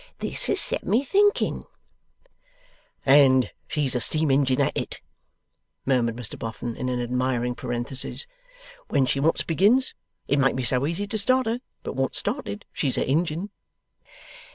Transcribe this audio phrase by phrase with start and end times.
[0.17, 1.63] This has set me thinking.'
[3.05, 4.99] ['And she is a steam ingein at it,'
[5.85, 8.25] murmured Mr Boffin, in an admiring parenthesis,
[8.87, 9.93] 'when she once begins.
[10.27, 13.51] It mayn't be so easy to start her; but once started, she's a ingein.